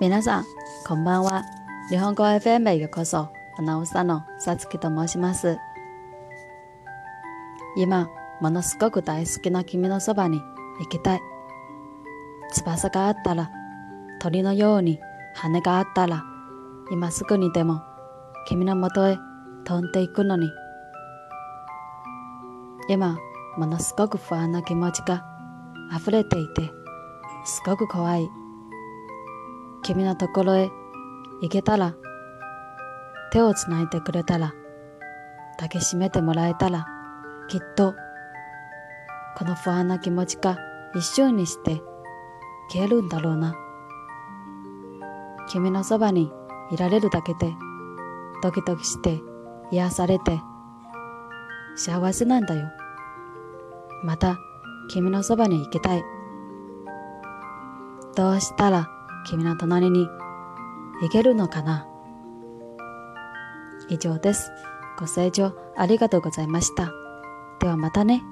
[0.00, 0.44] 皆さん、
[0.86, 1.44] こんばんは。
[1.88, 3.28] 日本語 FM へようこそ。
[3.56, 5.58] アナウンサーのさつきと申します。
[7.76, 8.08] 今、
[8.40, 10.40] ものすごく大好きな君のそばに
[10.80, 11.20] 行きたい。
[12.52, 13.50] 翼があったら、
[14.20, 14.98] 鳥のように
[15.34, 16.24] 羽があったら、
[16.90, 17.82] 今すぐにでも
[18.46, 19.18] 君のもとへ
[19.64, 20.50] 飛んでいくのに。
[22.88, 23.18] 今、
[23.56, 25.24] ものすごく不安な気持ちが
[25.96, 26.70] 溢れていて、
[27.44, 28.43] すごく怖い。
[29.84, 30.70] 君のところへ
[31.42, 31.94] 行けたら、
[33.30, 34.54] 手をつないでくれたら、
[35.58, 36.86] 抱きしめてもらえたら、
[37.48, 37.94] きっと、
[39.36, 40.58] この不安な気持ちが
[40.94, 41.82] 一瞬にして
[42.70, 43.54] 消えるんだろうな。
[45.50, 46.32] 君のそばに
[46.70, 47.54] いられるだけで、
[48.42, 49.20] ドキドキして
[49.70, 50.40] 癒されて、
[51.76, 52.68] 幸せなんだよ。
[54.02, 54.38] また、
[54.88, 56.02] 君のそばに行きたい。
[58.16, 58.88] どうしたら
[59.24, 60.08] 君の隣に
[61.02, 61.86] 行けるのかな？
[63.88, 64.50] 以上です。
[64.98, 66.92] ご清聴ありがとうございました。
[67.60, 68.22] ではまたね。